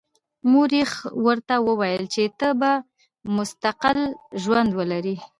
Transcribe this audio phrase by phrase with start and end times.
[0.51, 0.85] مور یې
[1.25, 2.71] ورته وویل چې ته به
[3.35, 3.99] مستقل
[4.43, 5.17] ژوند ولرې